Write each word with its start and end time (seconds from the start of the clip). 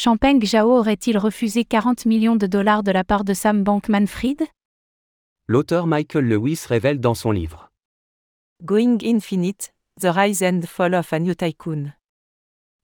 Champagne 0.00 0.40
Zhao 0.40 0.78
aurait-il 0.78 1.18
refusé 1.18 1.64
40 1.64 2.06
millions 2.06 2.36
de 2.36 2.46
dollars 2.46 2.84
de 2.84 2.92
la 2.92 3.02
part 3.02 3.24
de 3.24 3.34
Sam 3.34 3.64
Bankman-Fried? 3.64 4.44
L'auteur 5.48 5.88
Michael 5.88 6.24
Lewis 6.24 6.66
révèle 6.68 7.00
dans 7.00 7.16
son 7.16 7.32
livre 7.32 7.72
Going 8.62 8.98
Infinite, 9.02 9.74
The 10.00 10.06
Rise 10.06 10.44
and 10.44 10.60
Fall 10.68 10.94
of 10.94 11.12
a 11.12 11.18
New 11.18 11.34
Tycoon 11.34 11.94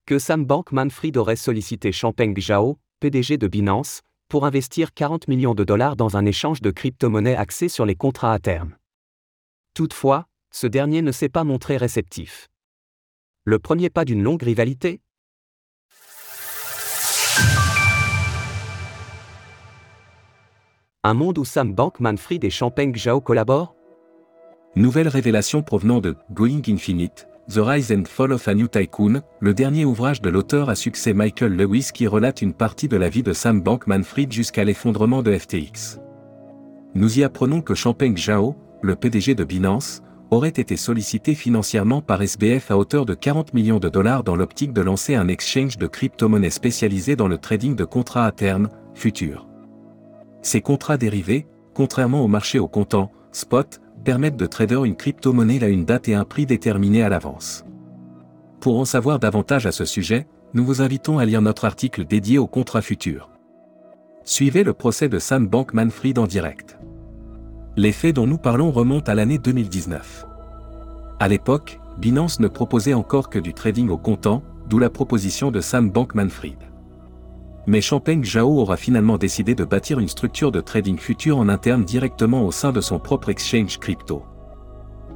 que 0.06 0.19
Sam 0.19 0.45
Bankman-Fried 0.45 1.16
aurait 1.16 1.37
sollicité 1.37 1.92
Champagne 1.92 2.35
Zhao, 2.37 2.80
PDG 2.98 3.39
de 3.39 3.46
Binance, 3.46 4.01
pour 4.29 4.45
investir 4.45 4.93
40 4.93 5.29
millions 5.29 5.55
de 5.55 5.62
dollars 5.62 5.95
dans 5.95 6.17
un 6.17 6.27
échange 6.27 6.62
de 6.62 6.73
crypto-monnaies 6.73 7.37
axé 7.37 7.69
sur 7.69 7.87
les 7.87 7.95
contrats 7.95 8.33
à 8.33 8.41
terme. 8.41 8.75
Toutefois, 9.73 10.27
ce 10.51 10.67
dernier 10.67 11.01
ne 11.01 11.12
s'est 11.12 11.29
pas 11.29 11.45
montré 11.45 11.77
réceptif. 11.77 12.49
Le 13.45 13.61
premier 13.61 13.89
pas 13.89 14.05
d'une 14.05 14.25
longue 14.25 14.43
rivalité 14.43 15.01
Un 21.07 21.13
monde 21.13 21.36
où 21.36 21.44
Sam 21.44 21.75
Bankman-Fried 21.75 22.43
et 22.44 22.50
Champagne 22.50 22.94
Zhao 22.96 23.21
collaborent? 23.21 23.75
Nouvelle 24.75 25.08
révélation 25.08 25.63
provenant 25.63 26.00
de 26.00 26.17
Going 26.32 26.63
Infinite, 26.67 27.29
The 27.46 27.58
Rise 27.58 27.93
and 27.93 28.04
Fall 28.07 28.32
of 28.32 28.49
a 28.49 28.54
New 28.54 28.68
Tycoon, 28.68 29.21
le 29.39 29.53
dernier 29.53 29.85
ouvrage 29.85 30.22
de 30.22 30.30
l'auteur 30.30 30.71
à 30.71 30.75
succès 30.75 31.13
Michael 31.13 31.57
Lewis 31.57 31.90
qui 31.93 32.06
relate 32.06 32.41
une 32.41 32.55
partie 32.55 32.89
de 32.89 32.97
la 32.97 33.11
vie 33.11 33.22
de 33.22 33.34
Sam 33.34 33.61
Bankman-Fried 33.61 34.33
jusqu'à 34.33 34.64
l'effondrement 34.64 35.22
de 35.22 35.36
FTX. 35.36 36.00
Nous 36.94 37.19
y 37.19 37.22
apprenons 37.22 37.61
que 37.61 37.75
Champagne 37.75 38.16
Zhao, 38.16 38.56
le 38.80 38.97
PDG 38.97 39.34
de 39.34 39.44
Binance, 39.44 40.00
aurait 40.30 40.48
été 40.48 40.78
sollicité 40.78 41.34
financièrement 41.34 42.00
par 42.00 42.22
SBF 42.22 42.70
à 42.70 42.78
hauteur 42.78 43.05
de 43.05 43.12
40 43.12 43.52
millions 43.52 43.78
de 43.78 43.91
dollars 43.91 44.25
dans 44.25 44.36
l'optique 44.36 44.72
de 44.72 44.80
lancer 44.80 45.16
un 45.16 45.28
exchange 45.28 45.77
de 45.77 45.86
crypto-monnaies 45.86 46.48
spécialisé 46.48 47.14
dans 47.14 47.28
le 47.28 47.36
trading 47.36 47.77
de 47.77 47.84
contrats 47.84 48.25
à 48.25 48.33
terme, 48.33 48.70
futurs. 48.94 49.47
Ces 50.44 50.61
contrats 50.61 50.98
dérivés, 50.98 51.46
contrairement 51.72 52.22
au 52.22 52.28
marché 52.28 52.58
au 52.58 52.69
comptant, 52.69 53.10
spot, 53.32 53.80
permettent 54.05 54.36
de 54.36 54.44
trader 54.44 54.82
une 54.84 54.94
crypto-monnaie 54.94 55.64
à 55.64 55.69
une 55.69 55.86
date 55.86 56.06
et 56.08 56.14
un 56.14 56.27
prix 56.27 56.44
déterminés 56.44 57.02
à 57.02 57.08
l'avance. 57.08 57.64
Pour 58.60 58.78
en 58.78 58.84
savoir 58.84 59.19
davantage 59.19 59.64
à 59.64 59.72
ce 59.72 59.86
sujet, 59.86 60.27
nous 60.52 60.62
vous 60.62 60.82
invitons 60.82 61.19
à 61.19 61.24
lire 61.24 61.41
notre 61.41 61.64
article 61.64 62.04
dédié 62.04 62.36
aux 62.36 62.46
contrats 62.46 62.82
futurs. 62.82 63.30
Suivez 64.24 64.64
le 64.64 64.74
procès 64.74 65.08
de 65.08 65.19
Sam 65.19 65.48
Bankman-Fried 65.48 66.19
en 66.19 66.27
direct. 66.27 66.78
Les 67.76 67.92
faits 67.92 68.14
dont 68.14 68.26
nous 68.26 68.38
parlons 68.38 68.70
remontent 68.70 69.10
à 69.10 69.14
l'année 69.14 69.38
2019. 69.38 70.26
À 71.20 71.28
l'époque, 71.28 71.80
Binance 71.97 72.38
ne 72.38 72.48
proposait 72.48 72.92
encore 72.92 73.30
que 73.30 73.38
du 73.38 73.54
trading 73.54 73.88
au 73.88 73.97
comptant, 73.97 74.42
d'où 74.69 74.78
la 74.78 74.91
proposition 74.91 75.50
de 75.50 75.62
Sam 75.62 75.91
Bankman-Fried 75.91 76.73
mais 77.66 77.80
Champagne 77.80 78.24
Zhao 78.24 78.58
aura 78.58 78.76
finalement 78.76 79.18
décidé 79.18 79.54
de 79.54 79.64
bâtir 79.64 79.98
une 79.98 80.08
structure 80.08 80.52
de 80.52 80.60
trading 80.60 80.98
futur 80.98 81.38
en 81.38 81.48
interne 81.48 81.84
directement 81.84 82.44
au 82.44 82.52
sein 82.52 82.72
de 82.72 82.80
son 82.80 82.98
propre 82.98 83.30
exchange 83.30 83.78
crypto. 83.78 84.22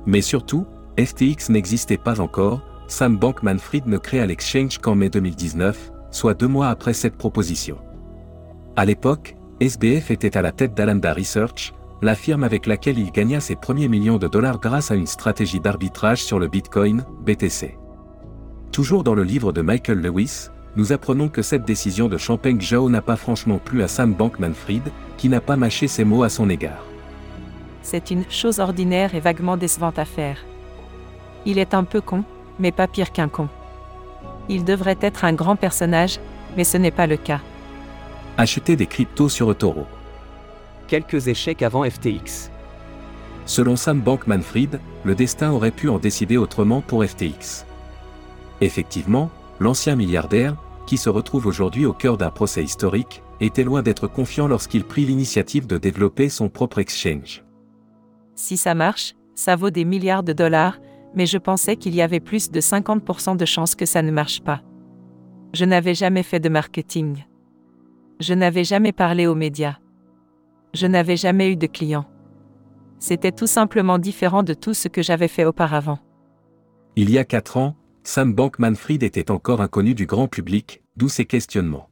Mais 0.07 0.23
surtout, 0.23 0.67
FTX 0.99 1.51
n'existait 1.51 1.99
pas 1.99 2.21
encore, 2.21 2.63
Sam 2.87 3.19
Bankman-Fried 3.19 3.87
ne 3.87 3.99
créa 3.99 4.27
l'exchange 4.27 4.79
qu'en 4.79 4.95
mai 4.95 5.11
2019, 5.11 5.93
soit 6.11 6.35
deux 6.35 6.49
mois 6.49 6.69
après 6.69 6.95
cette 6.95 7.17
proposition. 7.17 7.79
À 8.77 8.85
l'époque, 8.85 9.37
SBF 9.61 10.11
était 10.11 10.37
à 10.37 10.43
la 10.43 10.53
tête 10.53 10.75
d'Alanda 10.75 11.13
Research, 11.13 11.75
la 12.01 12.15
firme 12.15 12.45
avec 12.45 12.67
laquelle 12.67 12.99
il 12.99 13.11
gagna 13.11 13.41
ses 13.41 13.57
premiers 13.57 13.89
millions 13.89 14.19
de 14.19 14.29
dollars 14.29 14.61
grâce 14.61 14.91
à 14.91 14.95
une 14.95 15.07
stratégie 15.07 15.61
d'arbitrage 15.61 16.23
sur 16.23 16.39
le 16.39 16.49
Bitcoin, 16.49 17.05
BTC. 17.27 17.77
Toujours 18.73 19.03
dans 19.03 19.15
le 19.15 19.25
livre 19.25 19.53
de 19.53 19.61
Michael 19.61 20.01
Lewis, 20.01 20.49
nous 20.77 20.93
apprenons 20.93 21.29
que 21.29 21.43
cette 21.43 21.65
décision 21.65 22.09
de 22.09 22.17
Champagne 22.17 22.61
Zhao 22.61 22.89
n'a 22.89 23.03
pas 23.03 23.17
franchement 23.17 23.59
plu 23.59 23.83
à 23.83 23.89
Sam 23.89 24.15
Bankman-Fried, 24.15 24.91
qui 25.17 25.29
n'a 25.29 25.41
pas 25.41 25.57
mâché 25.57 25.89
ses 25.89 26.05
mots 26.05 26.23
à 26.23 26.29
son 26.29 26.49
égard. 26.49 26.85
C'est 27.83 28.11
une 28.11 28.25
chose 28.31 28.61
ordinaire 28.61 29.15
et 29.15 29.21
vaguement 29.21 29.57
décevante 29.57 29.99
à 29.99 30.05
faire. 30.05 30.39
Il 31.47 31.59
est 31.59 31.75
un 31.75 31.85
peu 31.85 32.01
con, 32.01 32.25
mais 32.59 32.73
pas 32.73 32.87
pire 32.87 33.13
qu'un 33.13 33.29
con. 33.29 33.49
Il 34.49 34.65
devrait 34.65 34.99
être 35.01 35.25
un 35.25 35.33
grand 35.33 35.57
personnage, 35.57 36.21
mais 36.57 36.65
ce 36.65 36.77
n'est 36.77 36.91
pas 36.91 37.07
le 37.07 37.17
cas. 37.17 37.41
Acheter 38.37 38.77
des 38.77 38.87
cryptos 38.87 39.29
sur 39.29 39.51
eToro. 39.51 39.87
Quelques 40.87 41.29
échecs 41.29 41.63
avant 41.63 41.85
FTX. 41.85 42.51
Selon 43.47 43.77
Sam 43.77 44.01
Bankman-Fried, 44.01 44.81
le 45.05 45.15
destin 45.15 45.51
aurait 45.51 45.71
pu 45.71 45.89
en 45.89 45.99
décider 45.99 46.37
autrement 46.37 46.83
pour 46.83 47.05
FTX. 47.05 47.65
Effectivement, 48.61 49.31
l'ancien 49.61 49.97
milliardaire, 49.97 50.57
qui 50.87 50.97
se 50.97 51.11
retrouve 51.11 51.47
aujourd'hui 51.47 51.85
au 51.85 51.93
cœur 51.93 52.17
d'un 52.17 52.31
procès 52.31 52.65
historique, 52.65 53.23
était 53.41 53.65
loin 53.65 53.83
d'être 53.83 54.07
confiant 54.07 54.49
lorsqu'il 54.49 54.85
prit 54.85 55.05
l'initiative 55.05 55.67
de 55.67 55.79
développer 55.79 56.29
son 56.29 56.49
propre 56.49 56.79
exchange. 56.79 57.45
Si 58.35 58.57
ça 58.57 58.75
marche, 58.75 59.15
ça 59.35 59.57
vaut 59.57 59.71
des 59.71 59.85
milliards 59.85 60.23
de 60.23 60.33
dollars, 60.33 60.79
mais 61.15 61.27
je 61.27 61.39
pensais 61.39 61.77
qu'il 61.77 61.95
y 61.95 62.03
avait 62.03 62.21
plus 62.21 62.51
de 62.51 62.61
50% 62.61 63.37
de 63.37 63.45
chances 63.45 63.75
que 63.75 63.87
ça 63.87 64.03
ne 64.03 64.11
marche 64.11 64.41
pas. 64.41 64.63
Je 65.55 65.65
n'avais 65.65 65.95
jamais 65.95 66.23
fait 66.23 66.41
de 66.41 66.49
marketing. 66.49 67.25
Je 68.21 68.35
n'avais 68.35 68.65
jamais 68.65 68.93
parlé 68.93 69.27
aux 69.27 69.35
médias. 69.35 69.77
Je 70.75 70.87
n'avais 70.87 71.17
jamais 71.17 71.53
eu 71.53 71.57
de 71.57 71.67
clients. 71.67 72.07
C'était 72.99 73.33
tout 73.33 73.47
simplement 73.47 73.99
différent 73.99 74.43
de 74.43 74.55
tout 74.55 74.75
ce 74.75 74.89
que 74.89 75.03
j'avais 75.03 75.29
fait 75.29 75.45
auparavant. 75.45 75.99
Il 76.97 77.11
y 77.11 77.19
a 77.19 77.25
quatre 77.25 77.57
ans, 77.57 77.77
Sam 78.09 78.33
Bankman-Fried 78.33 79.03
était 79.03 79.31
encore 79.31 79.61
inconnu 79.61 79.95
du 79.95 80.07
grand 80.07 80.29
public, 80.29 80.83
d'où 80.97 81.11
ses 81.11 81.27
questionnements. 81.27 81.91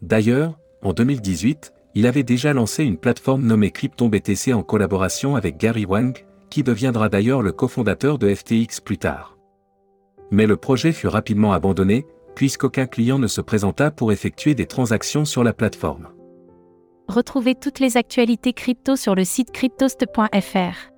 D'ailleurs, 0.00 0.56
en 0.82 0.92
2018, 0.92 1.72
il 1.96 2.06
avait 2.06 2.22
déjà 2.22 2.52
lancé 2.52 2.84
une 2.84 2.96
plateforme 2.96 3.44
nommée 3.44 3.72
Krypton 3.72 4.08
BTC 4.08 4.52
en 4.52 4.62
collaboration 4.62 5.34
avec 5.34 5.56
Gary 5.56 5.84
Wang, 5.84 6.24
qui 6.48 6.62
deviendra 6.62 7.08
d'ailleurs 7.08 7.42
le 7.42 7.50
cofondateur 7.50 8.18
de 8.18 8.32
FTX 8.32 8.80
plus 8.84 8.98
tard. 8.98 9.36
Mais 10.30 10.46
le 10.46 10.56
projet 10.56 10.92
fut 10.92 11.08
rapidement 11.08 11.52
abandonné, 11.52 12.06
puisqu'aucun 12.36 12.86
client 12.86 13.18
ne 13.18 13.26
se 13.26 13.40
présenta 13.40 13.90
pour 13.90 14.12
effectuer 14.12 14.54
des 14.54 14.66
transactions 14.66 15.24
sur 15.24 15.42
la 15.42 15.52
plateforme. 15.52 16.06
Retrouvez 17.08 17.56
toutes 17.56 17.80
les 17.80 17.96
actualités 17.96 18.52
crypto 18.52 18.94
sur 18.94 19.16
le 19.16 19.24
site 19.24 19.50
cryptost.fr. 19.50 20.92